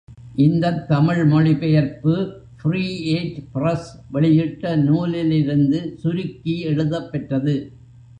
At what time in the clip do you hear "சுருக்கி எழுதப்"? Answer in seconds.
5.97-7.11